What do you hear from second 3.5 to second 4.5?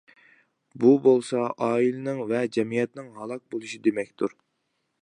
بولۇشى دېمەكتۇر.